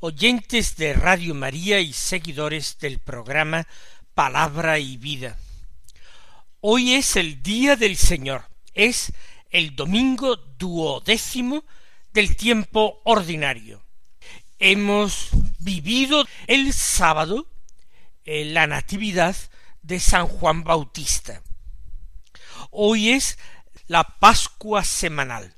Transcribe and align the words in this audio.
oyentes 0.00 0.76
de 0.76 0.94
Radio 0.94 1.34
María 1.34 1.80
y 1.80 1.92
seguidores 1.92 2.78
del 2.78 2.98
programa 2.98 3.66
Palabra 4.14 4.78
y 4.78 4.96
Vida. 4.96 5.38
Hoy 6.60 6.94
es 6.94 7.16
el 7.16 7.42
día 7.42 7.76
del 7.76 7.96
Señor, 7.96 8.48
es 8.74 9.12
el 9.50 9.76
domingo 9.76 10.36
duodécimo 10.36 11.64
del 12.12 12.36
tiempo 12.36 13.00
ordinario. 13.04 13.82
Hemos 14.58 15.30
vivido 15.58 16.26
el 16.46 16.72
sábado 16.72 17.46
la 18.30 18.66
Natividad 18.66 19.36
de 19.82 19.98
San 19.98 20.26
Juan 20.26 20.62
Bautista. 20.62 21.42
Hoy 22.70 23.10
es 23.10 23.38
la 23.86 24.04
Pascua 24.04 24.84
semanal. 24.84 25.54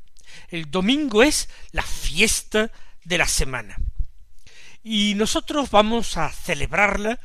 El 0.48 0.70
domingo 0.70 1.22
es 1.22 1.48
la 1.72 1.82
fiesta 1.82 2.70
de 3.04 3.18
la 3.18 3.26
semana. 3.26 3.76
Y 4.84 5.14
nosotros 5.14 5.70
vamos 5.70 6.16
a 6.16 6.28
celebrarla 6.30 7.20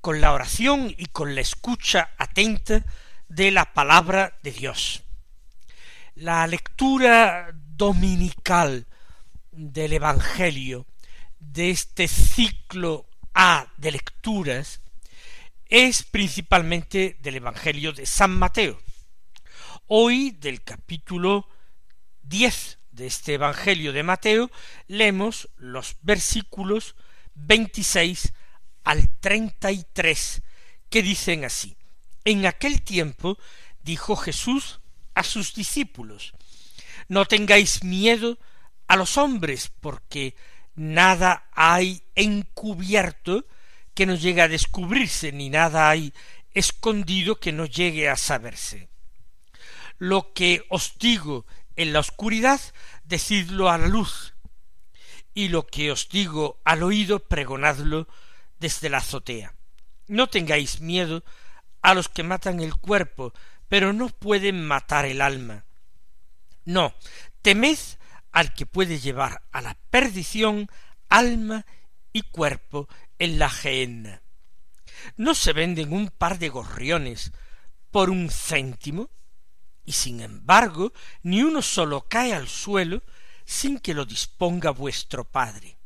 con 0.00 0.22
la 0.22 0.32
oración 0.32 0.94
y 0.96 1.06
con 1.06 1.34
la 1.34 1.42
escucha 1.42 2.10
atenta 2.16 2.84
de 3.28 3.50
la 3.50 3.74
palabra 3.74 4.38
de 4.42 4.52
Dios. 4.52 5.02
La 6.14 6.46
lectura 6.46 7.50
dominical 7.52 8.86
del 9.50 9.92
Evangelio 9.92 10.86
de 11.38 11.70
este 11.70 12.08
ciclo 12.08 13.06
A 13.34 13.66
de 13.76 13.92
lecturas 13.92 14.80
es 15.66 16.02
principalmente 16.02 17.18
del 17.20 17.36
Evangelio 17.36 17.92
de 17.92 18.06
San 18.06 18.30
Mateo. 18.30 18.80
Hoy 19.86 20.30
del 20.30 20.62
capítulo 20.62 21.46
diez 22.22 22.75
de 22.96 23.06
este 23.06 23.34
Evangelio 23.34 23.92
de 23.92 24.02
Mateo 24.02 24.50
leemos 24.88 25.48
los 25.56 25.96
versículos 26.02 26.96
veintiséis 27.34 28.32
al 28.84 29.08
treinta 29.20 29.70
y 29.70 29.84
tres 29.92 30.42
que 30.88 31.02
dicen 31.02 31.44
así 31.44 31.76
En 32.24 32.46
aquel 32.46 32.82
tiempo 32.82 33.38
dijo 33.82 34.16
Jesús 34.16 34.80
a 35.14 35.22
sus 35.22 35.54
discípulos 35.54 36.32
No 37.08 37.26
tengáis 37.26 37.84
miedo 37.84 38.38
a 38.88 38.96
los 38.96 39.16
hombres, 39.18 39.70
porque 39.80 40.34
nada 40.74 41.48
hay 41.52 42.02
encubierto 42.14 43.46
que 43.94 44.06
no 44.06 44.14
llegue 44.14 44.42
a 44.42 44.48
descubrirse, 44.48 45.32
ni 45.32 45.50
nada 45.50 45.90
hay 45.90 46.12
escondido 46.52 47.40
que 47.40 47.52
no 47.52 47.66
llegue 47.66 48.08
a 48.08 48.16
saberse. 48.16 48.88
Lo 49.98 50.32
que 50.32 50.64
os 50.68 50.98
digo 50.98 51.46
en 51.76 51.92
la 51.92 52.00
oscuridad, 52.00 52.60
decidlo 53.04 53.70
a 53.70 53.78
la 53.78 53.86
luz, 53.86 54.34
y 55.34 55.48
lo 55.48 55.66
que 55.66 55.92
os 55.92 56.08
digo 56.08 56.60
al 56.64 56.82
oído, 56.82 57.20
pregonadlo 57.20 58.08
desde 58.58 58.88
la 58.88 58.98
azotea. 58.98 59.54
No 60.08 60.28
tengáis 60.28 60.80
miedo 60.80 61.24
a 61.82 61.94
los 61.94 62.08
que 62.08 62.22
matan 62.22 62.60
el 62.60 62.74
cuerpo, 62.74 63.32
pero 63.68 63.92
no 63.92 64.08
pueden 64.08 64.66
matar 64.66 65.04
el 65.04 65.20
alma. 65.20 65.64
No, 66.64 66.94
temed 67.42 67.78
al 68.32 68.54
que 68.54 68.66
puede 68.66 68.98
llevar 68.98 69.42
a 69.52 69.60
la 69.60 69.76
perdición 69.90 70.68
alma 71.08 71.66
y 72.12 72.22
cuerpo 72.22 72.88
en 73.18 73.38
la 73.38 73.50
gehenna. 73.50 74.22
¿No 75.16 75.34
se 75.34 75.52
venden 75.52 75.92
un 75.92 76.08
par 76.08 76.38
de 76.38 76.48
gorriones 76.48 77.32
por 77.90 78.10
un 78.10 78.30
céntimo? 78.30 79.10
Y 79.86 79.92
sin 79.92 80.20
embargo, 80.20 80.92
ni 81.22 81.42
uno 81.42 81.62
solo 81.62 82.08
cae 82.08 82.34
al 82.34 82.48
suelo 82.48 83.02
sin 83.44 83.78
que 83.78 83.94
lo 83.94 84.04
disponga 84.04 84.70
vuestro 84.70 85.24
Padre. 85.24 85.78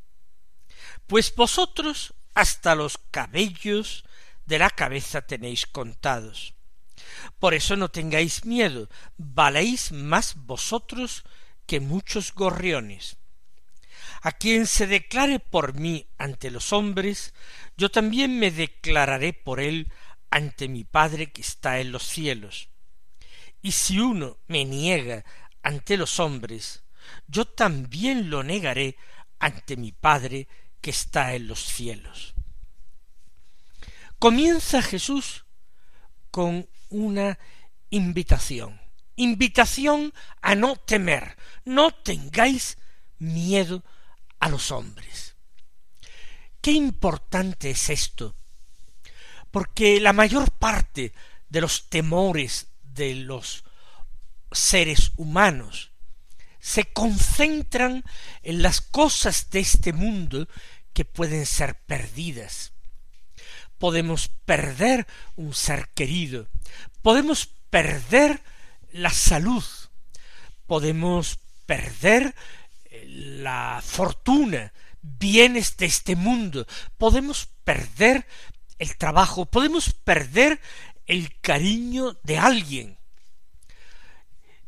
Pues 1.07 1.35
vosotros 1.35 2.15
hasta 2.35 2.75
los 2.75 2.99
cabellos 3.11 4.05
de 4.47 4.59
la 4.59 4.71
cabeza 4.71 5.21
tenéis 5.21 5.67
contados. 5.67 6.55
Por 7.39 7.53
eso 7.53 7.77
no 7.77 7.91
tengáis 7.91 8.47
miedo, 8.47 8.89
valéis 9.19 9.93
más 9.93 10.35
vosotros 10.35 11.23
que 11.67 11.81
muchos 11.81 12.33
gorriones. 12.35 13.19
A 14.23 14.33
quien 14.33 14.67
se 14.67 14.87
declare 14.87 15.41
por 15.41 15.75
mí 15.75 16.09
ante 16.17 16.51
los 16.51 16.73
hombres, 16.73 17.35
yo 17.77 17.91
también 17.91 18.39
me 18.39 18.51
declararé 18.51 19.35
por 19.35 19.61
él 19.61 19.93
ante 20.31 20.69
mi 20.69 20.85
Padre 20.85 21.33
que 21.33 21.43
está 21.43 21.81
en 21.81 21.93
los 21.93 22.05
cielos. 22.05 22.70
Y 23.63 23.73
si 23.73 23.99
uno 23.99 24.39
me 24.49 24.65
niega 24.65 25.25
ante 25.63 25.97
los 25.97 26.19
hombres, 26.21 26.83
yo 27.27 27.45
también 27.45 28.31
lo 28.31 28.43
negaré 28.43 28.97
ante 29.39 29.77
mi 29.77 29.93
Padre 29.93 30.49
que 30.81 30.91
está 30.91 31.35
en 31.35 31.47
los 31.47 31.65
cielos. 31.65 32.35
Comienza 34.19 34.83
Jesús 34.83 35.45
con 36.31 36.69
una 36.89 37.39
invitación 37.91 38.81
invitación 39.21 40.15
a 40.41 40.55
no 40.55 40.77
temer, 40.77 41.37
no 41.65 41.91
tengáis 41.91 42.79
miedo 43.19 43.85
a 44.39 44.49
los 44.49 44.71
hombres. 44.71 45.37
Qué 46.61 46.73
importante 46.73 47.71
es 47.71 47.91
esto, 47.91 48.35
porque 49.51 50.01
la 50.01 50.13
mayor 50.13 50.51
parte 50.53 51.13
de 51.49 51.61
los 51.61 51.89
temores 51.89 52.69
de 52.95 53.15
los 53.15 53.65
seres 54.53 55.13
humanos. 55.17 55.93
Se 56.59 56.85
concentran 56.93 58.05
en 58.43 58.63
las 58.63 58.81
cosas 58.81 59.51
de 59.51 59.61
este 59.61 59.93
mundo 59.93 60.49
que 60.93 61.05
pueden 61.05 61.47
ser 61.47 61.77
perdidas. 61.87 62.73
Podemos 63.79 64.29
perder 64.45 65.07
un 65.37 65.55
ser 65.55 65.89
querido, 65.95 66.49
podemos 67.01 67.49
perder 67.71 68.43
la 68.93 69.11
salud, 69.11 69.65
podemos 70.67 71.39
perder 71.65 72.35
eh, 72.85 73.05
la 73.09 73.81
fortuna, 73.83 74.73
bienes 75.01 75.77
de 75.79 75.87
este 75.87 76.15
mundo, 76.15 76.67
podemos 76.99 77.49
perder 77.65 78.27
el 78.79 78.97
trabajo, 78.97 79.47
podemos 79.47 79.93
perder 79.93 80.61
el 81.11 81.41
cariño 81.41 82.17
de 82.23 82.39
alguien. 82.39 82.97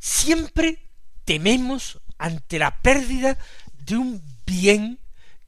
Siempre 0.00 0.90
tememos 1.24 2.00
ante 2.18 2.58
la 2.58 2.82
pérdida 2.82 3.38
de 3.78 3.96
un 3.96 4.40
bien 4.44 4.98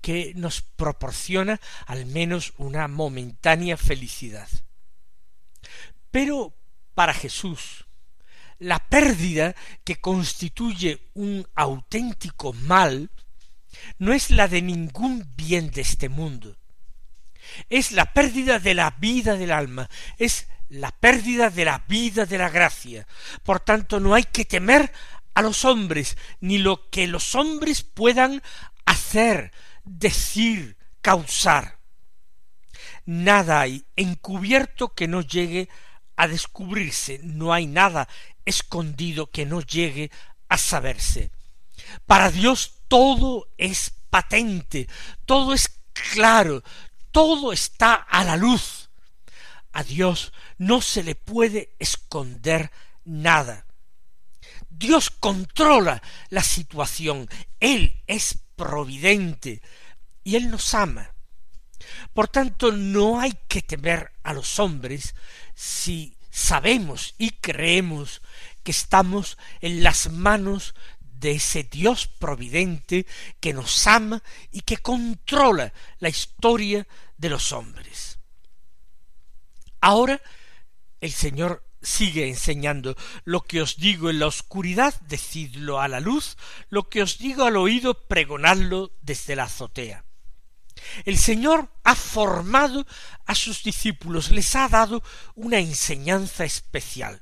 que 0.01 0.35
nos 0.37 0.63
proporciona 0.63 1.61
al 1.87 2.07
menos 2.07 2.55
una 2.59 2.87
momentánea 2.87 3.77
felicidad. 3.77 4.49
Pero 6.13 6.55
para 6.95 7.13
Jesús, 7.13 7.87
la 8.61 8.79
pérdida 8.79 9.57
que 9.83 9.97
constituye 9.97 11.11
un 11.15 11.45
auténtico 11.57 12.53
mal 12.53 13.11
no 13.99 14.13
es 14.13 14.31
la 14.31 14.47
de 14.47 14.63
ningún 14.63 15.29
bien 15.35 15.73
de 15.73 15.81
este 15.81 16.09
mundo. 16.09 16.57
Es 17.69 17.91
la 17.91 18.13
pérdida 18.13 18.61
de 18.61 18.75
la 18.75 18.93
vida 18.93 19.37
del 19.37 19.51
alma, 19.51 19.91
es 20.19 20.47
la 20.69 20.91
pérdida 20.91 21.51
de 21.51 21.65
la 21.65 21.85
vida 21.87 22.27
de 22.27 22.39
la 22.39 22.51
gracia. 22.51 23.07
Por 23.43 23.61
tanto, 23.61 24.01
no 24.01 24.15
hay 24.15 24.25
que 24.25 24.45
temer 24.45 24.93
a 25.35 25.43
los 25.43 25.65
hombres, 25.65 26.17
ni 26.41 26.59
lo 26.59 26.89
que 26.91 27.07
los 27.07 27.35
hombres 27.35 27.83
puedan 27.83 28.43
hacer, 28.87 29.53
decir, 29.85 30.77
causar. 31.01 31.79
Nada 33.05 33.61
hay 33.61 33.85
encubierto 33.97 34.95
que 34.95 35.09
no 35.09 35.21
llegue 35.21 35.69
a 36.17 36.29
descubrirse, 36.29 37.21
no 37.23 37.53
hay 37.53 37.67
nada 37.67 38.09
escondido 38.45 39.31
que 39.31 39.47
no 39.47 39.61
llegue 39.61 40.11
a 40.49 40.59
saberse. 40.59 41.31
Para 42.07 42.31
Dios 42.31 42.83
todo 42.89 43.49
es 43.59 43.93
patente, 44.11 44.89
todo 45.27 45.53
es 45.53 45.81
claro, 45.93 46.63
todo 47.11 47.53
está 47.53 47.95
a 47.95 48.25
la 48.25 48.37
luz. 48.37 48.84
A 49.75 49.83
Dios 49.83 50.33
no 50.57 50.81
se 50.81 51.03
le 51.03 51.17
puede 51.17 51.75
esconder 51.81 52.71
nada. 53.05 53.67
Dios 54.71 55.11
controla 55.11 56.01
la 56.31 56.45
situación, 56.45 57.29
Él 57.59 58.01
es 58.07 58.39
providente 58.55 59.61
y 60.23 60.37
Él 60.37 60.49
nos 60.49 60.75
ama. 60.75 61.11
Por 62.13 62.29
tanto, 62.29 62.71
no 62.71 63.19
hay 63.19 63.37
que 63.49 63.63
temer 63.63 64.13
a 64.23 64.33
los 64.33 64.61
hombres 64.61 65.17
si 65.57 66.17
sabemos 66.31 67.17
y 67.19 67.31
creemos 67.31 68.23
que 68.63 68.71
estamos 68.71 69.39
en 69.61 69.83
las 69.83 70.09
manos 70.09 70.77
de 71.01 71.33
ese 71.33 71.65
Dios 71.65 72.07
providente 72.07 73.07
que 73.41 73.53
nos 73.53 73.89
ama 73.89 74.23
y 74.53 74.61
que 74.61 74.77
controla 74.77 75.73
la 75.99 76.09
historia 76.11 76.87
de 77.19 77.29
los 77.29 77.51
hombres. 77.51 78.14
Ahora 79.85 80.19
el 81.03 81.13
Señor 81.13 81.63
sigue 81.83 82.27
enseñando 82.27 82.97
lo 83.25 83.43
que 83.43 83.61
os 83.61 83.77
digo 83.77 84.09
en 84.09 84.19
la 84.19 84.29
oscuridad, 84.29 84.99
decidlo 85.03 85.79
a 85.79 85.89
la 85.89 86.01
luz, 86.01 86.39
lo 86.71 86.89
que 86.89 87.03
os 87.03 87.19
digo 87.19 87.45
al 87.45 87.59
oído, 87.59 87.93
pregonadlo 88.09 88.93
desde 89.03 89.37
la 89.37 89.43
azotea. 89.43 90.07
El 91.05 91.19
Señor 91.19 91.69
ha 91.83 91.95
formado 91.95 92.87
a 93.27 93.35
sus 93.35 93.63
discípulos, 93.63 94.31
les 94.31 94.57
ha 94.57 94.71
dado 94.71 95.03
una 95.35 95.59
enseñanza 95.59 96.47
especial, 96.47 97.21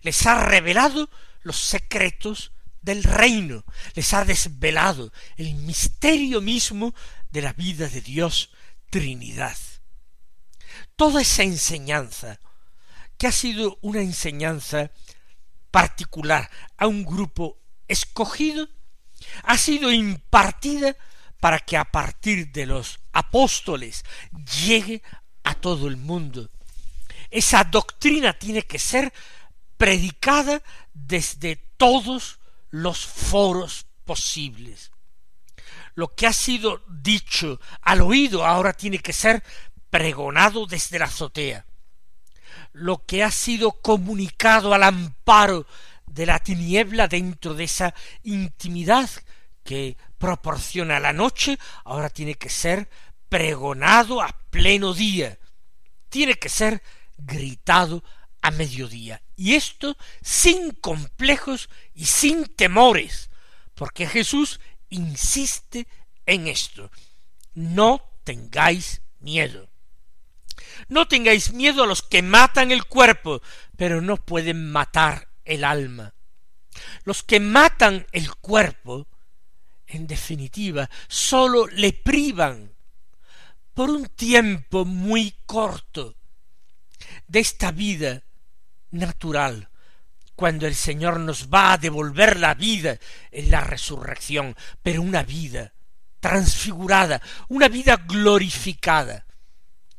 les 0.00 0.26
ha 0.26 0.42
revelado 0.46 1.10
los 1.42 1.58
secretos 1.58 2.52
del 2.80 3.04
reino, 3.04 3.66
les 3.92 4.14
ha 4.14 4.24
desvelado 4.24 5.12
el 5.36 5.56
misterio 5.56 6.40
mismo 6.40 6.94
de 7.30 7.42
la 7.42 7.52
vida 7.52 7.86
de 7.86 8.00
Dios 8.00 8.48
Trinidad. 8.88 9.58
Toda 10.96 11.22
esa 11.22 11.42
enseñanza, 11.42 12.38
que 13.18 13.26
ha 13.26 13.32
sido 13.32 13.78
una 13.82 14.00
enseñanza 14.00 14.90
particular 15.70 16.50
a 16.76 16.86
un 16.86 17.04
grupo 17.04 17.58
escogido, 17.88 18.68
ha 19.44 19.56
sido 19.58 19.92
impartida 19.92 20.96
para 21.40 21.58
que 21.58 21.76
a 21.76 21.84
partir 21.84 22.52
de 22.52 22.66
los 22.66 23.00
apóstoles 23.12 24.04
llegue 24.64 25.02
a 25.44 25.54
todo 25.54 25.88
el 25.88 25.96
mundo. 25.96 26.48
Esa 27.30 27.64
doctrina 27.64 28.38
tiene 28.38 28.62
que 28.62 28.78
ser 28.78 29.12
predicada 29.76 30.62
desde 30.92 31.56
todos 31.76 32.38
los 32.70 33.04
foros 33.04 33.86
posibles. 34.04 34.92
Lo 35.94 36.14
que 36.14 36.26
ha 36.26 36.32
sido 36.32 36.82
dicho 36.88 37.60
al 37.80 38.00
oído 38.02 38.46
ahora 38.46 38.72
tiene 38.72 38.98
que 38.98 39.12
ser 39.12 39.42
pregonado 39.92 40.64
desde 40.64 40.98
la 40.98 41.04
azotea 41.04 41.66
lo 42.72 43.04
que 43.04 43.22
ha 43.22 43.30
sido 43.30 43.72
comunicado 43.72 44.72
al 44.74 44.82
amparo 44.82 45.66
de 46.06 46.26
la 46.26 46.38
tiniebla 46.38 47.08
dentro 47.08 47.54
de 47.54 47.64
esa 47.64 47.94
intimidad 48.22 49.08
que 49.62 49.96
proporciona 50.18 50.98
la 50.98 51.12
noche, 51.12 51.58
ahora 51.84 52.10
tiene 52.10 52.34
que 52.34 52.48
ser 52.48 52.88
pregonado 53.28 54.20
a 54.22 54.28
pleno 54.50 54.94
día, 54.94 55.38
tiene 56.08 56.34
que 56.34 56.48
ser 56.48 56.82
gritado 57.18 58.02
a 58.40 58.50
mediodía. 58.50 59.22
Y 59.36 59.54
esto 59.54 59.96
sin 60.22 60.72
complejos 60.72 61.68
y 61.94 62.06
sin 62.06 62.46
temores, 62.46 63.30
porque 63.74 64.06
Jesús 64.06 64.60
insiste 64.88 65.86
en 66.26 66.48
esto. 66.48 66.90
No 67.54 68.02
tengáis 68.24 69.00
miedo. 69.20 69.71
No 70.88 71.08
tengáis 71.08 71.52
miedo 71.52 71.84
a 71.84 71.86
los 71.86 72.02
que 72.02 72.22
matan 72.22 72.70
el 72.70 72.84
cuerpo, 72.84 73.42
pero 73.76 74.00
no 74.00 74.16
pueden 74.16 74.70
matar 74.70 75.28
el 75.44 75.64
alma. 75.64 76.14
Los 77.04 77.22
que 77.22 77.40
matan 77.40 78.06
el 78.12 78.34
cuerpo, 78.36 79.06
en 79.86 80.06
definitiva, 80.06 80.88
sólo 81.08 81.66
le 81.66 81.92
privan 81.92 82.72
por 83.74 83.90
un 83.90 84.06
tiempo 84.06 84.84
muy 84.84 85.34
corto 85.46 86.14
de 87.26 87.40
esta 87.40 87.72
vida 87.72 88.22
natural, 88.90 89.68
cuando 90.34 90.66
el 90.66 90.74
Señor 90.74 91.20
nos 91.20 91.48
va 91.48 91.72
a 91.72 91.78
devolver 91.78 92.38
la 92.38 92.54
vida 92.54 92.98
en 93.30 93.50
la 93.50 93.60
resurrección, 93.60 94.56
pero 94.82 95.02
una 95.02 95.22
vida 95.22 95.72
transfigurada, 96.20 97.20
una 97.48 97.68
vida 97.68 97.96
glorificada 97.96 99.26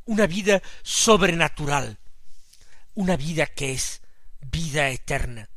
una 0.06 0.26
vida 0.26 0.62
sobrenatural, 0.82 1.98
una 2.94 3.16
vida 3.16 3.46
que 3.46 3.72
es 3.72 4.02
vida 4.40 4.88
eterna. 4.88 5.48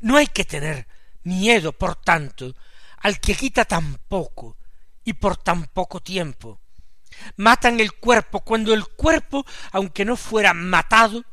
No 0.00 0.16
hay 0.16 0.28
que 0.28 0.44
tener 0.44 0.86
miedo, 1.22 1.72
por 1.72 1.96
tanto, 1.96 2.54
al 2.98 3.20
que 3.20 3.34
quita 3.34 3.64
tan 3.64 3.98
poco 4.08 4.56
y 5.04 5.14
por 5.14 5.36
tan 5.36 5.66
poco 5.66 6.00
tiempo. 6.00 6.60
Matan 7.36 7.80
el 7.80 7.94
cuerpo 7.94 8.40
cuando 8.40 8.74
el 8.74 8.86
cuerpo, 8.86 9.44
aunque 9.72 10.04
no 10.04 10.16
fuera 10.16 10.54
matado, 10.54 11.24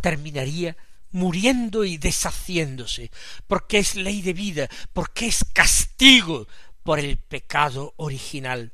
terminaría 0.00 0.76
muriendo 1.10 1.84
y 1.84 1.96
deshaciéndose, 1.96 3.10
porque 3.46 3.78
es 3.78 3.94
ley 3.94 4.20
de 4.20 4.32
vida, 4.32 4.68
porque 4.92 5.26
es 5.26 5.44
castigo 5.52 6.48
por 6.82 6.98
el 6.98 7.18
pecado 7.18 7.94
original. 7.96 8.72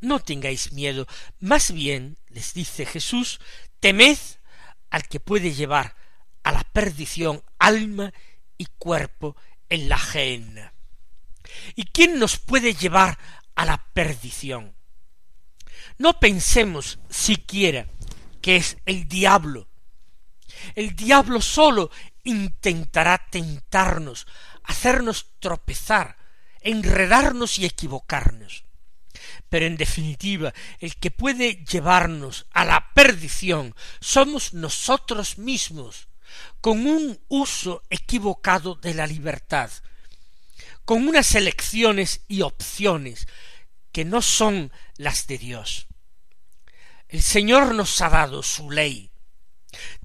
No 0.00 0.20
tengáis 0.20 0.72
miedo, 0.72 1.06
más 1.38 1.70
bien, 1.72 2.16
les 2.30 2.54
dice 2.54 2.86
Jesús, 2.86 3.40
temed 3.80 4.18
al 4.90 5.06
que 5.08 5.20
puede 5.20 5.52
llevar 5.52 5.96
a 6.42 6.52
la 6.52 6.62
perdición 6.64 7.42
alma 7.58 8.12
y 8.56 8.66
cuerpo 8.66 9.36
en 9.68 9.88
la 9.88 9.98
gehenna. 9.98 10.72
¿Y 11.74 11.84
quién 11.84 12.18
nos 12.18 12.38
puede 12.38 12.74
llevar 12.74 13.18
a 13.54 13.64
la 13.64 13.86
perdición? 13.92 14.74
No 15.98 16.18
pensemos 16.18 16.98
siquiera 17.08 17.86
que 18.40 18.56
es 18.56 18.76
el 18.86 19.08
diablo. 19.08 19.68
El 20.74 20.94
diablo 20.94 21.40
solo 21.40 21.90
intentará 22.22 23.26
tentarnos, 23.30 24.26
hacernos 24.64 25.26
tropezar, 25.40 26.16
enredarnos 26.60 27.58
y 27.58 27.64
equivocarnos 27.64 28.64
pero 29.50 29.66
en 29.66 29.76
definitiva 29.76 30.54
el 30.78 30.96
que 30.96 31.10
puede 31.10 31.64
llevarnos 31.64 32.46
a 32.52 32.64
la 32.64 32.92
perdición 32.94 33.74
somos 34.00 34.54
nosotros 34.54 35.36
mismos, 35.36 36.08
con 36.60 36.86
un 36.86 37.20
uso 37.28 37.82
equivocado 37.90 38.76
de 38.76 38.94
la 38.94 39.06
libertad, 39.06 39.70
con 40.84 41.06
unas 41.06 41.34
elecciones 41.34 42.22
y 42.28 42.42
opciones 42.42 43.26
que 43.92 44.04
no 44.04 44.22
son 44.22 44.72
las 44.96 45.26
de 45.26 45.38
Dios. 45.38 45.88
El 47.08 47.22
Señor 47.22 47.74
nos 47.74 48.00
ha 48.00 48.08
dado 48.08 48.42
su 48.44 48.70
ley, 48.70 49.09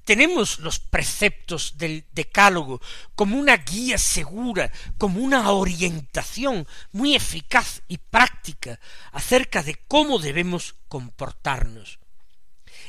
tenemos 0.04 0.58
los 0.60 0.78
preceptos 0.78 1.78
del 1.78 2.04
Decálogo 2.12 2.80
como 3.14 3.36
una 3.36 3.56
guía 3.56 3.98
segura, 3.98 4.72
como 4.98 5.20
una 5.20 5.50
orientación 5.50 6.66
muy 6.92 7.16
eficaz 7.16 7.82
y 7.88 7.98
práctica 7.98 8.78
acerca 9.12 9.62
de 9.62 9.76
cómo 9.88 10.18
debemos 10.18 10.76
comportarnos. 10.88 11.98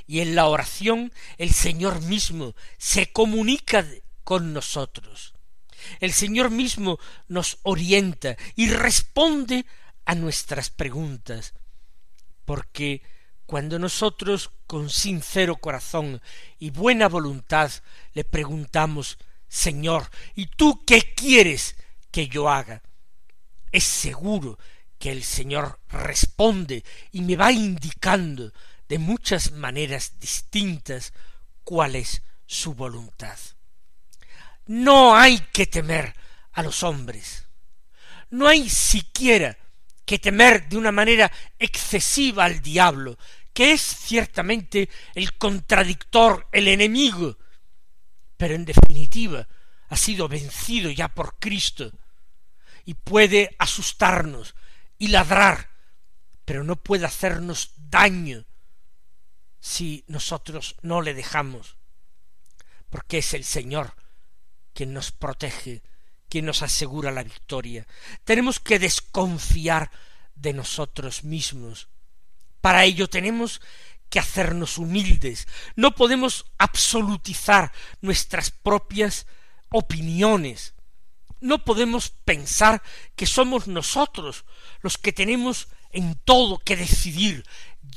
Y 0.05 0.19
en 0.19 0.35
la 0.35 0.45
oración 0.45 1.11
el 1.37 1.53
Señor 1.53 2.01
mismo 2.01 2.55
se 2.77 3.11
comunica 3.11 3.85
con 4.23 4.53
nosotros. 4.53 5.33
El 5.99 6.13
Señor 6.13 6.49
mismo 6.49 6.99
nos 7.27 7.59
orienta 7.63 8.37
y 8.55 8.69
responde 8.69 9.65
a 10.05 10.15
nuestras 10.15 10.69
preguntas, 10.69 11.53
porque 12.45 13.01
cuando 13.45 13.79
nosotros 13.79 14.51
con 14.67 14.89
sincero 14.89 15.55
corazón 15.55 16.21
y 16.59 16.69
buena 16.69 17.07
voluntad 17.07 17.71
le 18.13 18.23
preguntamos 18.23 19.17
Señor, 19.47 20.09
¿y 20.35 20.47
tú 20.47 20.83
qué 20.85 21.13
quieres 21.15 21.75
que 22.11 22.27
yo 22.27 22.49
haga? 22.49 22.83
Es 23.71 23.85
seguro 23.85 24.59
que 24.99 25.11
el 25.11 25.23
Señor 25.23 25.79
responde 25.89 26.83
y 27.11 27.21
me 27.21 27.35
va 27.35 27.51
indicando 27.51 28.51
de 28.89 28.99
muchas 28.99 29.51
maneras 29.51 30.19
distintas 30.19 31.13
cuál 31.63 31.95
es 31.95 32.21
su 32.45 32.73
voluntad. 32.73 33.37
No 34.65 35.15
hay 35.15 35.39
que 35.53 35.65
temer 35.65 36.13
a 36.53 36.63
los 36.63 36.83
hombres. 36.83 37.45
No 38.29 38.47
hay 38.47 38.69
siquiera 38.69 39.57
que 40.05 40.19
temer 40.19 40.67
de 40.67 40.77
una 40.77 40.91
manera 40.91 41.31
excesiva 41.59 42.45
al 42.45 42.61
diablo, 42.61 43.17
que 43.57 43.71
es 43.71 43.81
ciertamente 43.81 44.87
el 45.15 45.35
contradictor, 45.35 46.47
el 46.51 46.67
enemigo, 46.67 47.39
pero 48.37 48.53
en 48.53 48.65
definitiva 48.65 49.47
ha 49.89 49.97
sido 49.97 50.27
vencido 50.27 50.91
ya 50.91 51.07
por 51.07 51.39
Cristo 51.39 51.91
y 52.85 52.93
puede 52.93 53.55
asustarnos 53.57 54.53
y 54.99 55.07
ladrar, 55.07 55.71
pero 56.45 56.63
no 56.63 56.75
puede 56.75 57.07
hacernos 57.07 57.71
daño 57.77 58.45
si 59.59 60.05
nosotros 60.07 60.75
no 60.83 61.01
le 61.01 61.15
dejamos, 61.15 61.77
porque 62.91 63.17
es 63.17 63.33
el 63.33 63.43
Señor 63.43 63.95
quien 64.71 64.93
nos 64.93 65.11
protege, 65.11 65.81
quien 66.29 66.45
nos 66.45 66.61
asegura 66.61 67.09
la 67.09 67.23
victoria. 67.23 67.87
Tenemos 68.23 68.59
que 68.59 68.77
desconfiar 68.77 69.89
de 70.35 70.53
nosotros 70.53 71.23
mismos, 71.23 71.89
Para 72.61 72.85
ello 72.85 73.09
tenemos 73.09 73.61
que 74.09 74.19
hacernos 74.19 74.77
humildes. 74.77 75.47
No 75.75 75.95
podemos 75.95 76.45
absolutizar 76.57 77.71
nuestras 78.01 78.51
propias 78.51 79.27
opiniones. 79.69 80.73
No 81.39 81.63
podemos 81.63 82.09
pensar 82.09 82.81
que 83.15 83.25
somos 83.25 83.67
nosotros 83.67 84.45
los 84.81 84.97
que 84.97 85.13
tenemos 85.13 85.67
en 85.91 86.15
todo 86.25 86.59
que 86.59 86.75
decidir 86.75 87.45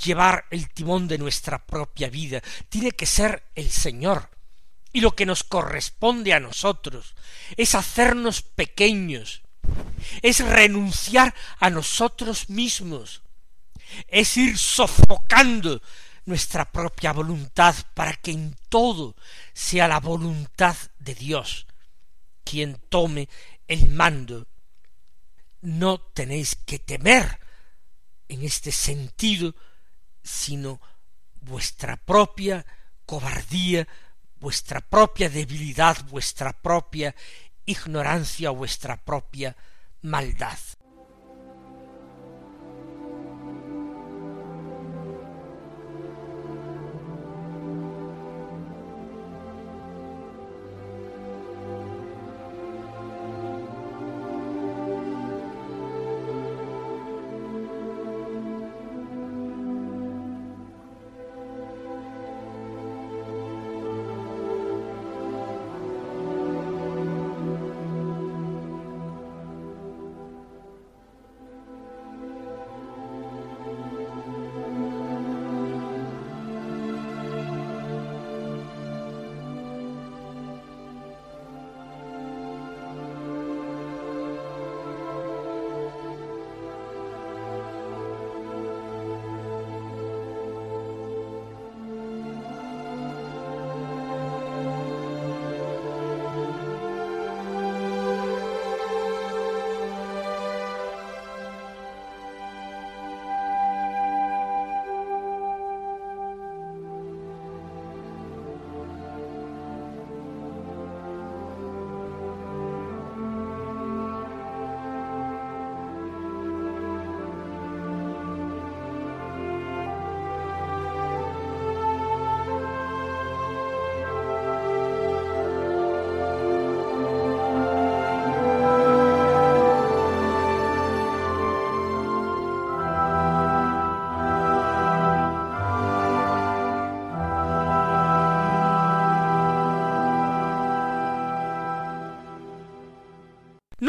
llevar 0.03 0.47
el 0.51 0.69
timón 0.71 1.09
de 1.09 1.19
nuestra 1.19 1.65
propia 1.65 2.09
vida. 2.09 2.43
Tiene 2.69 2.93
que 2.93 3.07
ser 3.07 3.45
el 3.55 3.71
Señor. 3.71 4.31
Y 4.93 5.01
lo 5.01 5.15
que 5.15 5.27
nos 5.27 5.45
corresponde 5.45 6.35
a 6.35 6.41
nosotros 6.41 7.15
es 7.57 7.77
hacernos 7.77 8.43
pequeños, 8.43 9.43
es 10.21 10.41
renunciar 10.41 11.33
a 11.61 11.71
nosotros 11.71 12.51
mismos, 12.51 13.23
es 14.09 14.37
ir 14.37 14.59
sofocando 14.59 15.81
nuestra 16.25 16.71
propia 16.71 17.13
voluntad 17.13 17.75
para 17.95 18.13
que 18.15 18.31
en 18.31 18.57
todo 18.69 19.17
sea 19.53 19.89
la 19.89 20.01
voluntad 20.01 20.77
de 20.99 21.15
Dios 21.15 21.67
quien 22.45 22.81
tome 22.89 23.29
el 23.69 23.91
mando. 23.91 24.49
No 25.61 26.01
tenéis 26.01 26.57
que 26.57 26.79
temer 26.79 27.39
en 28.29 28.45
este 28.45 28.73
sentido, 28.73 29.55
sino 30.23 30.81
vuestra 31.41 31.97
propia 31.97 32.65
cobardía, 33.07 33.87
vuestra 34.41 34.81
propia 34.81 35.29
debilidad, 35.29 36.05
vuestra 36.07 36.53
propia 36.53 37.15
ignorancia, 37.67 38.51
vuestra 38.51 38.97
propia 38.97 39.57
maldad. 40.03 40.59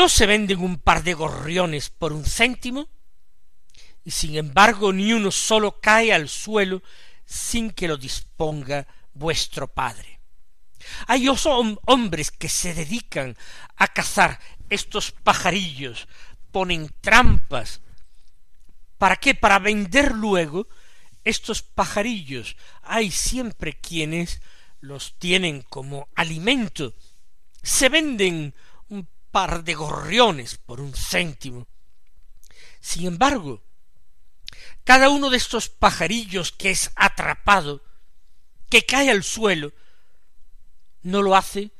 ¿No 0.02 0.10
se 0.10 0.26
venden 0.26 0.62
un 0.62 0.80
par 0.80 1.04
de 1.04 1.14
gorriones 1.14 1.92
por 1.92 2.12
un 2.12 2.26
céntimo? 2.26 2.90
Y 4.04 4.10
sin 4.10 4.36
embargo 4.36 4.92
ni 4.92 5.14
uno 5.14 5.30
solo 5.30 5.80
cae 5.80 6.12
al 6.12 6.28
suelo 6.28 6.82
sin 7.24 7.70
que 7.70 7.88
lo 7.88 7.98
disponga 7.98 8.88
vuestro 9.14 9.68
Padre. 9.68 10.20
Hay 11.06 11.28
hombres 11.86 12.32
que 12.32 12.50
se 12.50 12.74
dedican 12.74 13.38
a 13.76 13.90
cazar 13.90 14.40
estos 14.72 15.12
pajarillos, 15.12 16.08
ponen 16.52 16.92
trampas. 17.00 17.82
¿Para 18.98 19.18
qué? 19.18 19.36
Para 19.36 19.60
vender 19.60 20.14
luego 20.14 20.68
estos 21.24 21.62
pajarillos. 21.62 22.58
Hay 22.82 23.12
siempre 23.12 23.74
quienes 23.80 24.42
los 24.80 25.20
tienen 25.20 25.62
como 25.62 26.10
alimento. 26.16 26.96
Se 27.62 27.88
venden 27.88 28.56
par 29.32 29.64
de 29.64 29.74
gorriones 29.74 30.58
por 30.58 30.82
un 30.82 30.94
céntimo. 30.94 31.68
Sin 32.80 33.08
embargo, 33.08 33.64
cada 34.84 35.10
uno 35.10 35.30
de 35.30 35.38
estos 35.38 35.70
pajarillos 35.70 36.52
que 36.52 36.72
es 36.72 36.92
atrapado, 36.96 37.84
que 38.70 38.86
cae 38.86 39.10
al 39.10 39.24
suelo, 39.24 39.74
no 41.04 41.22
lo 41.22 41.36
hace 41.36 41.72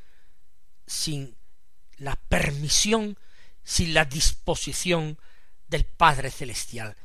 sin 0.88 1.36
la 1.98 2.16
permisión, 2.16 3.18
sin 3.64 3.94
la 3.94 4.06
disposición 4.06 5.20
del 5.68 5.86
Padre 5.86 6.32
Celestial. 6.32 6.96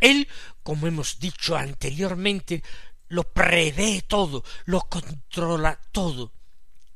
Él, 0.00 0.28
como 0.62 0.86
hemos 0.86 1.18
dicho 1.18 1.56
anteriormente, 1.56 2.62
lo 3.08 3.24
prevé 3.32 4.02
todo, 4.02 4.44
lo 4.64 4.80
controla 4.82 5.80
todo. 5.92 6.32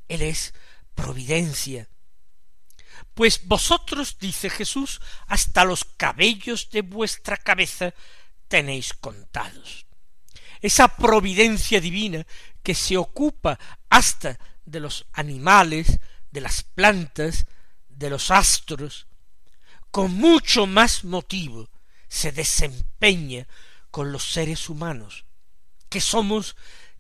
Él 0.08 0.22
es 0.22 0.54
providencia, 0.94 1.88
pues 3.14 3.46
vosotros, 3.46 4.16
dice 4.18 4.50
Jesús, 4.50 5.00
hasta 5.26 5.64
los 5.64 5.84
cabellos 5.84 6.70
de 6.70 6.82
vuestra 6.82 7.36
cabeza 7.36 7.94
tenéis 8.48 8.94
contados. 8.94 9.86
Esa 10.60 10.88
providencia 10.96 11.80
divina 11.80 12.26
que 12.62 12.74
se 12.74 12.96
ocupa 12.96 13.58
hasta 13.90 14.38
de 14.64 14.80
los 14.80 15.06
animales, 15.12 15.98
de 16.30 16.40
las 16.40 16.62
plantas, 16.62 17.46
de 17.88 18.10
los 18.10 18.30
astros, 18.30 19.06
con 19.90 20.14
mucho 20.14 20.66
más 20.66 21.04
motivo 21.04 21.68
se 22.08 22.32
desempeña 22.32 23.46
con 23.90 24.12
los 24.12 24.32
seres 24.32 24.68
humanos, 24.68 25.24
que 25.88 26.00
somos 26.00 26.56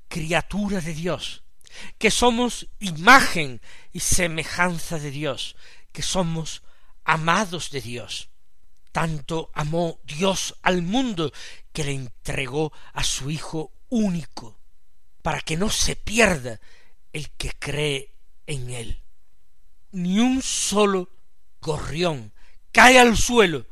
criatura 0.08 0.80
de 0.80 0.92
Dios, 0.92 1.42
que 1.98 2.10
somos 2.10 2.68
imagen 2.80 3.62
y 3.92 4.00
semejanza 4.00 4.98
de 4.98 5.10
Dios, 5.10 5.56
que 5.92 6.02
somos 6.02 6.62
amados 7.04 7.70
de 7.70 7.80
Dios. 7.80 8.30
Tanto 8.90 9.50
amó 9.54 10.00
Dios 10.04 10.56
al 10.62 10.82
mundo 10.82 11.32
que 11.72 11.84
le 11.84 11.92
entregó 11.92 12.72
a 12.92 13.04
su 13.04 13.30
Hijo 13.30 13.72
único, 13.88 14.58
para 15.22 15.40
que 15.40 15.56
no 15.56 15.70
se 15.70 15.96
pierda 15.96 16.60
el 17.12 17.30
que 17.30 17.52
cree 17.58 18.14
en 18.46 18.70
él. 18.70 19.02
Ni 19.92 20.18
un 20.18 20.42
solo 20.42 21.10
gorrión 21.60 22.32
cae 22.70 22.98
al 22.98 23.16
suelo 23.16 23.66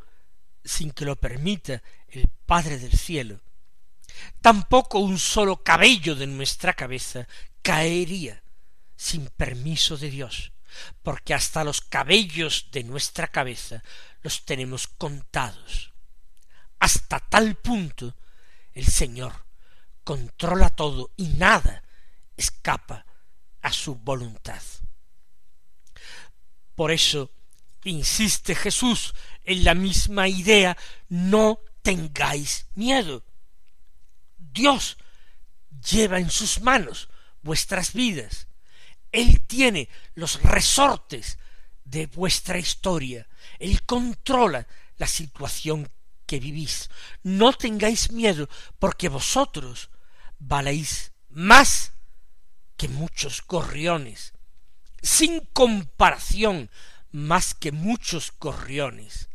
sin 0.64 0.90
que 0.90 1.04
lo 1.04 1.16
permita 1.16 1.82
el 2.08 2.28
Padre 2.46 2.78
del 2.78 2.92
cielo. 2.92 3.40
Tampoco 4.40 4.98
un 4.98 5.18
solo 5.18 5.62
cabello 5.62 6.14
de 6.14 6.26
nuestra 6.26 6.74
cabeza 6.74 7.26
caería 7.62 8.42
sin 8.96 9.26
permiso 9.28 9.96
de 9.96 10.10
Dios 10.10 10.52
porque 11.02 11.34
hasta 11.34 11.64
los 11.64 11.80
cabellos 11.80 12.68
de 12.72 12.84
nuestra 12.84 13.28
cabeza 13.28 13.82
los 14.22 14.44
tenemos 14.44 14.86
contados. 14.86 15.92
Hasta 16.78 17.20
tal 17.20 17.56
punto 17.56 18.16
el 18.72 18.86
Señor 18.86 19.46
controla 20.04 20.70
todo 20.70 21.12
y 21.16 21.28
nada 21.28 21.82
escapa 22.36 23.04
a 23.62 23.72
su 23.72 23.96
voluntad. 23.96 24.62
Por 26.74 26.90
eso 26.90 27.30
insiste 27.84 28.54
Jesús 28.54 29.14
en 29.44 29.64
la 29.64 29.74
misma 29.74 30.28
idea, 30.28 30.76
no 31.08 31.60
tengáis 31.82 32.66
miedo. 32.74 33.24
Dios 34.36 34.96
lleva 35.90 36.18
en 36.18 36.30
sus 36.30 36.60
manos 36.60 37.08
vuestras 37.42 37.92
vidas. 37.92 38.48
Él 39.12 39.40
tiene 39.46 39.88
los 40.14 40.42
resortes 40.42 41.38
de 41.84 42.06
vuestra 42.06 42.58
historia. 42.58 43.26
Él 43.58 43.82
controla 43.84 44.66
la 44.96 45.06
situación 45.06 45.90
que 46.26 46.38
vivís. 46.38 46.90
No 47.22 47.52
tengáis 47.52 48.12
miedo, 48.12 48.48
porque 48.78 49.08
vosotros 49.08 49.90
valéis 50.38 51.12
más 51.28 51.92
que 52.76 52.88
muchos 52.88 53.42
gorriones, 53.46 54.32
sin 55.02 55.40
comparación 55.52 56.70
más 57.10 57.54
que 57.54 57.72
muchos 57.72 58.32
gorriones. 58.38 59.28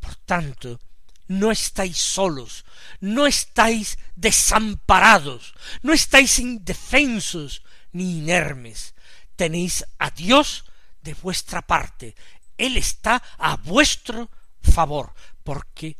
Por 0.00 0.16
tanto, 0.16 0.80
no 1.28 1.50
estáis 1.50 1.98
solos, 1.98 2.64
no 3.00 3.26
estáis 3.26 3.98
desamparados, 4.16 5.54
no 5.82 5.92
estáis 5.92 6.38
indefensos 6.38 7.62
ni 7.92 8.18
inermes. 8.18 8.93
Tenéis 9.36 9.84
a 9.98 10.10
Dios 10.10 10.64
de 11.02 11.14
vuestra 11.14 11.62
parte. 11.62 12.14
Él 12.56 12.76
está 12.76 13.22
a 13.38 13.56
vuestro 13.56 14.30
favor, 14.62 15.12
porque 15.42 15.96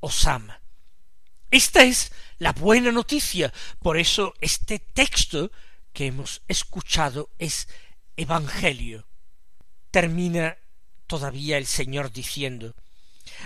os 0.00 0.26
ama. 0.26 0.60
Esta 1.50 1.82
es 1.82 2.12
la 2.38 2.52
buena 2.52 2.92
noticia. 2.92 3.52
Por 3.80 3.96
eso 3.96 4.34
este 4.40 4.78
texto 4.78 5.50
que 5.92 6.06
hemos 6.06 6.42
escuchado 6.46 7.30
es 7.38 7.68
Evangelio. 8.16 9.06
Termina 9.90 10.58
todavía 11.06 11.56
el 11.56 11.66
Señor 11.66 12.12
diciendo 12.12 12.74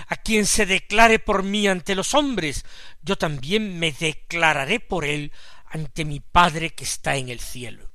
a 0.09 0.17
quien 0.17 0.47
se 0.47 0.67
declare 0.67 1.19
por 1.19 1.43
mí 1.43 1.67
ante 1.67 1.95
los 1.95 2.15
hombres, 2.15 2.65
yo 3.03 3.17
también 3.17 3.79
me 3.79 3.93
declararé 3.93 4.81
por 4.81 5.05
él 5.05 5.33
ante 5.67 6.05
mi 6.05 6.21
Padre 6.21 6.71
que 6.71 6.85
está 6.85 7.17
en 7.17 7.29
el 7.29 7.41
cielo. 7.41 7.92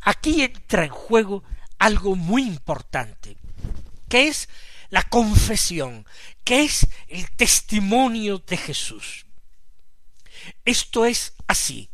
Aquí 0.00 0.42
entra 0.42 0.84
en 0.84 0.90
juego 0.90 1.42
algo 1.78 2.16
muy 2.16 2.42
importante, 2.42 3.36
que 4.08 4.28
es 4.28 4.48
la 4.90 5.02
confesión, 5.02 6.06
que 6.44 6.64
es 6.64 6.86
el 7.08 7.30
testimonio 7.32 8.38
de 8.38 8.56
Jesús. 8.56 9.26
Esto 10.64 11.06
es 11.06 11.34
así. 11.46 11.88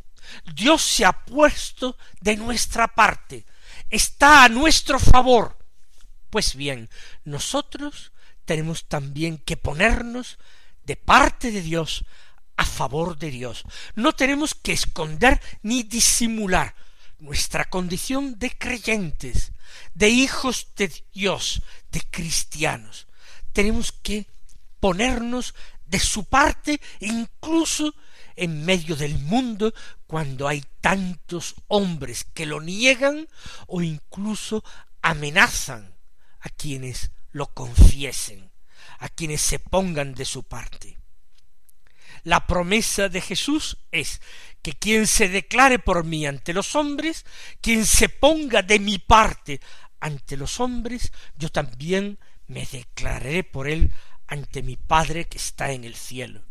Dios 0.53 0.81
se 0.81 1.05
ha 1.05 1.13
puesto 1.13 1.97
de 2.21 2.35
nuestra 2.35 2.87
parte, 2.87 3.45
está 3.89 4.43
a 4.43 4.49
nuestro 4.49 4.99
favor. 4.99 5.57
Pues 6.29 6.55
bien, 6.55 6.89
nosotros 7.23 8.11
tenemos 8.45 8.87
también 8.87 9.37
que 9.37 9.57
ponernos 9.57 10.37
de 10.83 10.95
parte 10.95 11.51
de 11.51 11.61
Dios 11.61 12.05
a 12.57 12.65
favor 12.65 13.17
de 13.17 13.31
Dios. 13.31 13.63
No 13.95 14.13
tenemos 14.13 14.53
que 14.53 14.73
esconder 14.73 15.41
ni 15.63 15.83
disimular 15.83 16.75
nuestra 17.19 17.65
condición 17.65 18.39
de 18.39 18.51
creyentes, 18.57 19.51
de 19.93 20.09
hijos 20.09 20.67
de 20.75 20.91
Dios, 21.13 21.61
de 21.91 22.01
cristianos. 22.09 23.07
Tenemos 23.53 23.91
que 23.91 24.27
ponernos 24.79 25.53
de 25.85 25.99
su 25.99 26.25
parte 26.25 26.79
incluso 26.99 27.93
en 28.35 28.65
medio 28.65 28.95
del 28.95 29.17
mundo 29.19 29.73
cuando 30.07 30.47
hay 30.47 30.63
tantos 30.81 31.55
hombres 31.67 32.25
que 32.33 32.45
lo 32.45 32.61
niegan 32.61 33.27
o 33.67 33.81
incluso 33.81 34.63
amenazan 35.01 35.93
a 36.39 36.49
quienes 36.49 37.11
lo 37.31 37.47
confiesen, 37.53 38.49
a 38.99 39.09
quienes 39.09 39.41
se 39.41 39.59
pongan 39.59 40.13
de 40.13 40.25
su 40.25 40.43
parte. 40.43 40.97
La 42.23 42.45
promesa 42.47 43.09
de 43.09 43.21
Jesús 43.21 43.77
es 43.91 44.21
que 44.61 44.73
quien 44.73 45.07
se 45.07 45.29
declare 45.29 45.79
por 45.79 46.03
mí 46.03 46.25
ante 46.25 46.53
los 46.53 46.75
hombres, 46.75 47.25
quien 47.61 47.85
se 47.85 48.09
ponga 48.09 48.61
de 48.61 48.79
mi 48.79 48.99
parte 48.99 49.61
ante 49.99 50.37
los 50.37 50.59
hombres, 50.59 51.11
yo 51.35 51.49
también 51.49 52.19
me 52.47 52.65
declararé 52.65 53.43
por 53.43 53.67
él 53.67 53.93
ante 54.27 54.63
mi 54.63 54.75
Padre 54.75 55.25
que 55.25 55.37
está 55.37 55.71
en 55.71 55.83
el 55.83 55.95
cielo. 55.95 56.43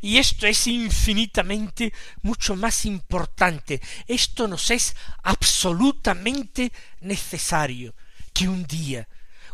Y 0.00 0.18
esto 0.18 0.46
es 0.46 0.66
infinitamente 0.66 1.92
mucho 2.22 2.56
más 2.56 2.84
importante. 2.84 3.80
Esto 4.06 4.48
nos 4.48 4.70
es 4.70 4.96
absolutamente 5.22 6.72
necesario 7.00 7.94
que 8.32 8.48
un 8.48 8.66
día 8.66 9.08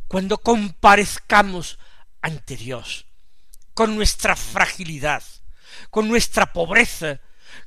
cuando 0.09 0.39
comparezcamos 0.39 1.79
ante 2.21 2.57
Dios, 2.57 3.07
con 3.75 3.97
nuestra 3.97 4.37
fragilidad, 4.37 5.23
con 5.91 6.09
nuestra 6.09 6.53
pobreza, 6.53 7.21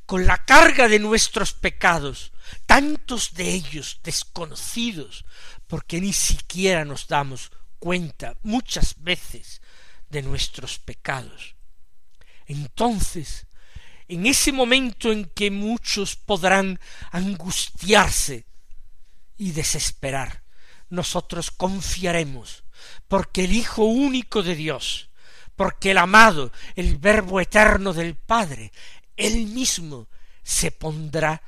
con 0.05 0.25
la 0.25 0.45
carga 0.45 0.87
de 0.87 0.99
nuestros 0.99 1.53
pecados, 1.53 2.31
tantos 2.65 3.33
de 3.33 3.49
ellos 3.53 3.99
desconocidos, 4.03 5.25
porque 5.67 6.01
ni 6.01 6.13
siquiera 6.13 6.85
nos 6.85 7.07
damos 7.07 7.51
cuenta 7.79 8.37
muchas 8.43 8.95
veces 9.01 9.61
de 10.09 10.21
nuestros 10.21 10.79
pecados. 10.79 11.55
Entonces, 12.45 13.47
en 14.07 14.25
ese 14.25 14.51
momento 14.51 15.11
en 15.11 15.25
que 15.25 15.51
muchos 15.51 16.15
podrán 16.15 16.79
angustiarse 17.11 18.45
y 19.37 19.51
desesperar, 19.51 20.43
nosotros 20.89 21.51
confiaremos, 21.51 22.63
porque 23.07 23.43
el 23.43 23.53
Hijo 23.53 23.83
único 23.83 24.43
de 24.43 24.55
Dios, 24.55 25.06
porque 25.57 25.91
el 25.91 25.97
amado, 25.97 26.53
el 26.75 26.95
Verbo 26.97 27.41
eterno 27.41 27.91
del 27.91 28.15
Padre, 28.15 28.71
él 29.17 29.47
mismo 29.47 30.07
se 30.43 30.71
pondrá 30.71 31.41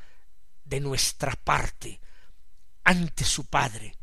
de 0.65 0.82
nuestra 0.82 1.32
parte 1.36 2.02
ante 2.84 3.24
su 3.24 3.45
Padre 3.45 3.95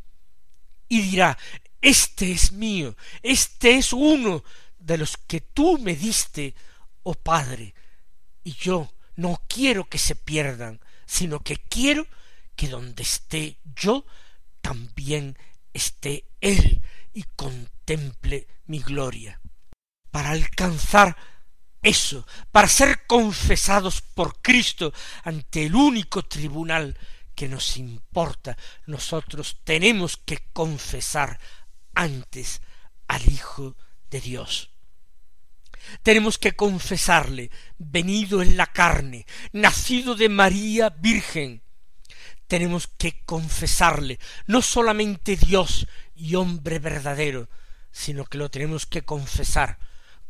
y 0.89 1.01
dirá, 1.01 1.37
este 1.83 2.33
es 2.33 2.53
mío, 2.53 2.97
este 3.23 3.77
es 3.77 3.93
uno 3.93 4.45
de 4.79 4.99
los 4.99 5.17
que 5.17 5.41
tú 5.41 5.79
me 5.79 5.95
diste, 5.95 6.55
oh 7.03 7.15
Padre, 7.15 7.75
y 8.45 8.53
yo 8.53 8.93
no 9.17 9.43
quiero 9.49 9.89
que 9.89 9.99
se 9.99 10.15
pierdan, 10.15 10.81
sino 11.05 11.41
que 11.41 11.57
quiero 11.57 12.07
que 12.55 12.69
donde 12.69 13.03
esté 13.03 13.59
yo 13.75 14.07
también 14.61 15.37
esté 15.73 16.25
Él 16.41 16.83
y 17.13 17.25
contemple 17.35 18.47
mi 18.67 18.81
gloria. 18.81 19.41
Para 20.11 20.31
alcanzar 20.31 21.17
eso, 21.83 22.27
para 22.51 22.69
ser 22.69 23.07
confesados 23.07 24.01
por 24.01 24.41
Cristo 24.43 24.93
ante 25.23 25.67
el 25.67 25.75
único 25.75 26.25
tribunal 26.25 26.99
que 27.35 27.49
nos 27.49 27.77
importa, 27.77 28.57
nosotros 28.87 29.61
tenemos 29.63 30.17
que 30.17 30.39
confesar 30.53 31.39
antes 31.95 32.63
al 33.07 33.31
Hijo 33.31 33.77
de 34.11 34.21
Dios. 34.21 34.71
Tenemos 36.03 36.39
que 36.39 36.57
confesarle, 36.57 37.51
venido 37.79 38.43
en 38.43 38.57
la 38.57 38.67
carne, 38.67 39.27
nacido 39.53 40.17
de 40.17 40.29
María 40.29 40.91
Virgen, 40.91 41.63
tenemos 42.49 42.87
que 42.87 43.23
confesarle, 43.25 44.19
no 44.47 44.63
solamente 44.63 45.37
Dios 45.37 45.87
y 46.15 46.35
hombre 46.37 46.79
verdadero, 46.79 47.49
sino 47.93 48.25
que 48.25 48.39
lo 48.39 48.51
tenemos 48.51 48.87
que 48.87 49.03
confesar 49.03 49.79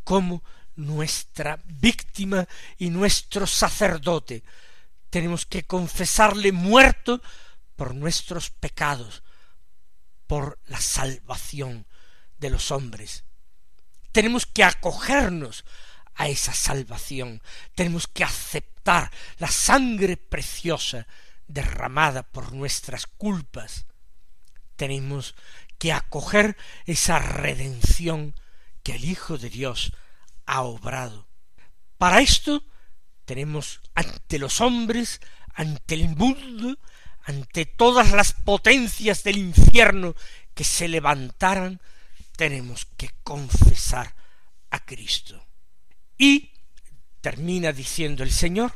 como 0.06 0.44
nuestra 0.76 1.60
víctima 1.64 2.46
y 2.78 2.90
nuestro 2.90 3.44
sacerdote. 3.44 4.44
Tenemos 5.10 5.46
que 5.46 5.64
confesarle 5.64 6.52
muerto 6.52 7.20
por 7.74 7.92
nuestros 7.92 8.50
pecados, 8.50 9.24
por 10.28 10.60
la 10.66 10.80
salvación 10.80 11.88
de 12.38 12.50
los 12.50 12.70
hombres. 12.70 13.24
Tenemos 14.12 14.46
que 14.46 14.62
acogernos 14.62 15.64
a 16.14 16.28
esa 16.28 16.54
salvación, 16.54 17.42
tenemos 17.74 18.06
que 18.06 18.22
aceptar 18.22 19.10
la 19.38 19.48
sangre 19.48 20.16
preciosa 20.16 21.08
derramada 21.48 22.22
por 22.22 22.52
nuestras 22.52 23.08
culpas, 23.08 23.86
tenemos 24.76 25.34
que 25.78 25.92
acoger 25.92 26.56
esa 26.86 27.18
redención 27.18 28.36
que 28.86 28.94
el 28.94 29.04
Hijo 29.04 29.36
de 29.36 29.50
Dios 29.50 29.92
ha 30.44 30.62
obrado. 30.62 31.26
Para 31.98 32.20
esto 32.20 32.62
tenemos 33.24 33.80
ante 33.96 34.38
los 34.38 34.60
hombres, 34.60 35.20
ante 35.54 35.96
el 35.96 36.14
mundo, 36.14 36.78
ante 37.24 37.66
todas 37.66 38.12
las 38.12 38.32
potencias 38.32 39.24
del 39.24 39.38
infierno 39.38 40.14
que 40.54 40.62
se 40.62 40.86
levantaran, 40.86 41.80
tenemos 42.36 42.86
que 42.96 43.10
confesar 43.24 44.14
a 44.70 44.78
Cristo. 44.84 45.44
Y 46.16 46.52
termina 47.20 47.72
diciendo 47.72 48.22
el 48.22 48.30
Señor, 48.30 48.72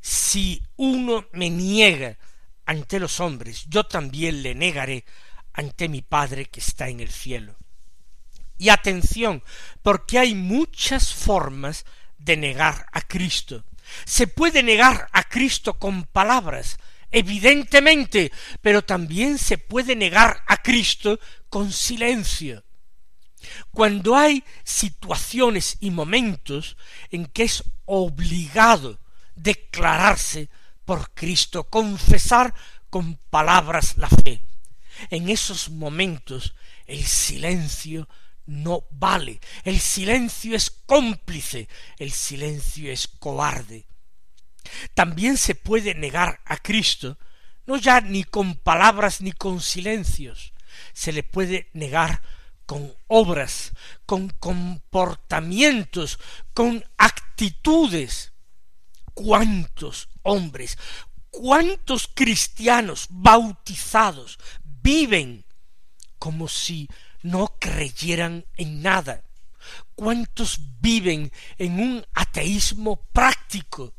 si 0.00 0.62
uno 0.76 1.26
me 1.32 1.50
niega 1.50 2.16
ante 2.64 3.00
los 3.00 3.18
hombres, 3.18 3.64
yo 3.66 3.82
también 3.82 4.40
le 4.44 4.54
negaré 4.54 5.04
ante 5.52 5.88
mi 5.88 6.00
Padre 6.00 6.44
que 6.44 6.60
está 6.60 6.88
en 6.88 7.00
el 7.00 7.10
cielo. 7.10 7.56
Y 8.58 8.68
atención, 8.68 9.42
porque 9.82 10.18
hay 10.18 10.34
muchas 10.34 11.12
formas 11.12 11.84
de 12.18 12.36
negar 12.36 12.86
a 12.92 13.00
Cristo. 13.00 13.64
Se 14.04 14.26
puede 14.26 14.62
negar 14.62 15.08
a 15.12 15.24
Cristo 15.24 15.78
con 15.78 16.04
palabras, 16.04 16.78
evidentemente, 17.10 18.32
pero 18.60 18.82
también 18.82 19.38
se 19.38 19.58
puede 19.58 19.96
negar 19.96 20.42
a 20.46 20.56
Cristo 20.58 21.18
con 21.48 21.72
silencio. 21.72 22.64
Cuando 23.72 24.16
hay 24.16 24.44
situaciones 24.64 25.76
y 25.80 25.90
momentos 25.90 26.76
en 27.10 27.26
que 27.26 27.44
es 27.44 27.64
obligado 27.84 29.00
declararse 29.34 30.48
por 30.84 31.12
Cristo, 31.12 31.64
confesar 31.64 32.54
con 32.90 33.16
palabras 33.30 33.96
la 33.96 34.08
fe. 34.08 34.42
En 35.10 35.28
esos 35.28 35.70
momentos 35.70 36.54
el 36.86 37.04
silencio 37.04 38.08
no 38.46 38.84
vale, 38.90 39.40
el 39.64 39.80
silencio 39.80 40.56
es 40.56 40.70
cómplice, 40.70 41.68
el 41.98 42.12
silencio 42.12 42.90
es 42.90 43.08
cobarde. 43.08 43.86
También 44.94 45.36
se 45.36 45.54
puede 45.54 45.94
negar 45.94 46.40
a 46.44 46.56
Cristo, 46.56 47.18
no 47.66 47.76
ya 47.76 48.00
ni 48.00 48.24
con 48.24 48.54
palabras 48.56 49.20
ni 49.20 49.32
con 49.32 49.60
silencios, 49.60 50.52
se 50.92 51.12
le 51.12 51.22
puede 51.22 51.68
negar 51.72 52.22
con 52.66 52.94
obras, 53.06 53.72
con 54.06 54.28
comportamientos, 54.28 56.18
con 56.54 56.84
actitudes. 56.96 58.32
¿Cuántos 59.14 60.08
hombres, 60.22 60.78
cuántos 61.30 62.08
cristianos 62.14 63.06
bautizados 63.10 64.38
viven 64.64 65.44
como 66.18 66.48
si 66.48 66.88
no 67.22 67.56
creyeran 67.58 68.44
en 68.56 68.82
nada? 68.82 69.24
¿Cuántos 69.94 70.60
viven 70.80 71.32
en 71.58 71.80
un 71.80 72.06
ateísmo 72.14 72.96
práctico? 73.12 73.94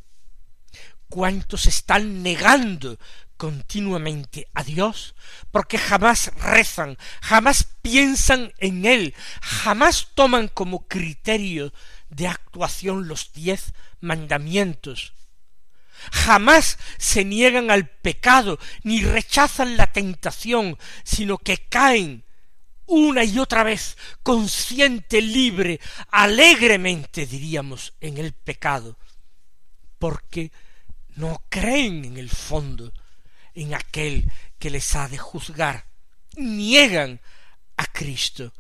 ¿Cuántos 1.09 1.67
están 1.67 2.23
negando 2.23 2.97
continuamente 3.37 4.47
a 4.53 4.63
Dios, 4.63 5.15
porque 5.51 5.77
jamás 5.77 6.31
rezan, 6.37 6.97
jamás 7.21 7.67
piensan 7.81 8.53
en 8.57 8.85
Él, 8.85 9.13
jamás 9.41 10.11
toman 10.15 10.47
como 10.47 10.87
criterio 10.87 11.73
de 12.09 12.29
actuación 12.29 13.09
los 13.09 13.33
diez 13.33 13.73
mandamientos, 13.99 15.11
jamás 16.11 16.77
se 16.97 17.25
niegan 17.25 17.69
al 17.69 17.89
pecado, 17.89 18.59
ni 18.83 19.03
rechazan 19.03 19.75
la 19.75 19.91
tentación, 19.91 20.77
sino 21.03 21.37
que 21.37 21.57
caen 21.57 22.23
una 22.85 23.23
y 23.23 23.39
otra 23.39 23.63
vez, 23.63 23.97
consciente, 24.21 25.21
libre, 25.21 25.79
alegremente, 26.09 27.25
diríamos, 27.25 27.93
en 28.01 28.17
el 28.17 28.33
pecado, 28.33 28.97
porque 29.99 30.51
no 31.15 31.43
creen 31.49 32.05
en 32.05 32.17
el 32.17 32.29
fondo 32.29 32.91
en 33.53 33.73
aquel 33.73 34.29
que 34.59 34.69
les 34.69 34.95
ha 34.95 35.07
de 35.07 35.17
juzgar. 35.17 35.85
Niegan 36.35 37.21
a 37.77 37.85
Cristo 37.85 38.53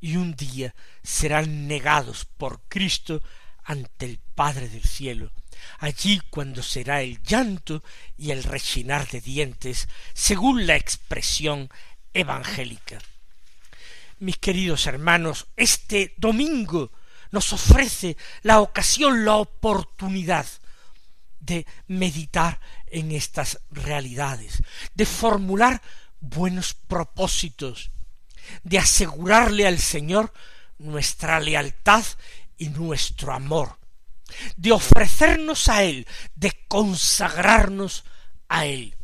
y 0.00 0.16
un 0.16 0.34
día 0.34 0.74
serán 1.02 1.66
negados 1.66 2.26
por 2.26 2.60
Cristo 2.68 3.22
ante 3.64 4.06
el 4.06 4.18
Padre 4.34 4.68
del 4.68 4.84
cielo. 4.84 5.32
Allí 5.78 6.20
cuando 6.30 6.62
será 6.62 7.00
el 7.00 7.22
llanto 7.22 7.82
y 8.18 8.30
el 8.30 8.42
rechinar 8.42 9.08
de 9.08 9.20
dientes, 9.20 9.88
según 10.12 10.66
la 10.66 10.76
expresión 10.76 11.70
evangélica. 12.12 12.98
Mis 14.24 14.38
queridos 14.38 14.86
hermanos, 14.86 15.48
este 15.54 16.14
domingo 16.16 16.90
nos 17.30 17.52
ofrece 17.52 18.16
la 18.40 18.62
ocasión, 18.62 19.26
la 19.26 19.36
oportunidad 19.36 20.46
de 21.40 21.66
meditar 21.88 22.58
en 22.86 23.12
estas 23.12 23.60
realidades, 23.70 24.62
de 24.94 25.04
formular 25.04 25.82
buenos 26.20 26.72
propósitos, 26.72 27.90
de 28.62 28.78
asegurarle 28.78 29.66
al 29.66 29.78
Señor 29.78 30.32
nuestra 30.78 31.38
lealtad 31.38 32.02
y 32.56 32.70
nuestro 32.70 33.34
amor, 33.34 33.76
de 34.56 34.72
ofrecernos 34.72 35.68
a 35.68 35.82
Él, 35.82 36.06
de 36.34 36.50
consagrarnos 36.66 38.04
a 38.48 38.64
Él 38.64 38.96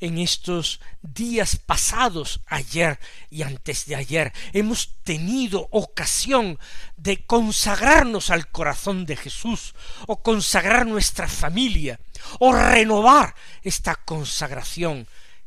en 0.00 0.18
estos 0.18 0.80
días 1.02 1.56
pasados, 1.56 2.40
ayer 2.46 2.98
y 3.30 3.42
antes 3.42 3.86
de 3.86 3.96
ayer, 3.96 4.32
hemos 4.52 4.96
tenido 5.02 5.68
ocasión 5.70 6.58
de 6.96 7.24
consagrarnos 7.24 8.30
al 8.30 8.48
corazón 8.48 9.06
de 9.06 9.16
Jesús, 9.16 9.74
o 10.06 10.22
consagrar 10.22 10.86
nuestra 10.86 11.28
familia, 11.28 12.00
o 12.38 12.52
renovar 12.52 13.34
esta 13.62 13.94
consagración 13.94 15.06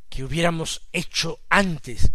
que 0.10 0.24
hubiéramos 0.24 0.82
hecho 0.92 1.40
antes, 1.50 2.12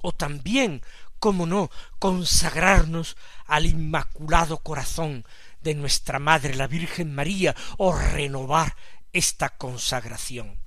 o 0.00 0.12
también, 0.12 0.82
como 1.18 1.46
no, 1.46 1.70
consagrarnos 1.98 3.16
al 3.46 3.66
Inmaculado 3.66 4.58
Corazón 4.58 5.24
de 5.62 5.74
nuestra 5.74 6.18
Madre 6.18 6.54
la 6.54 6.66
Virgen 6.66 7.14
María, 7.14 7.54
o 7.78 7.96
renovar 7.96 8.76
esta 9.12 9.50
consagración 9.50 10.63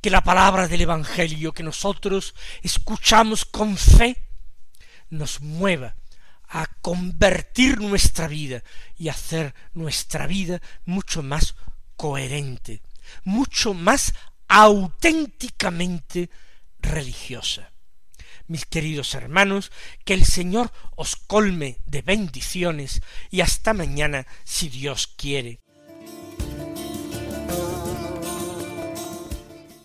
que 0.00 0.10
la 0.10 0.22
palabra 0.22 0.68
del 0.68 0.82
Evangelio 0.82 1.52
que 1.52 1.62
nosotros 1.62 2.34
escuchamos 2.62 3.44
con 3.44 3.76
fe 3.76 4.16
nos 5.10 5.40
mueva 5.40 5.96
a 6.48 6.66
convertir 6.80 7.80
nuestra 7.80 8.28
vida 8.28 8.62
y 8.96 9.08
hacer 9.08 9.54
nuestra 9.72 10.26
vida 10.26 10.60
mucho 10.84 11.22
más 11.22 11.54
coherente, 11.96 12.82
mucho 13.24 13.74
más 13.74 14.14
auténticamente 14.48 16.30
religiosa. 16.78 17.72
Mis 18.46 18.66
queridos 18.66 19.14
hermanos, 19.14 19.72
que 20.04 20.12
el 20.12 20.26
Señor 20.26 20.70
os 20.96 21.16
colme 21.16 21.78
de 21.86 22.02
bendiciones 22.02 23.00
y 23.30 23.40
hasta 23.40 23.72
mañana 23.72 24.26
si 24.44 24.68
Dios 24.68 25.06
quiere. 25.06 25.63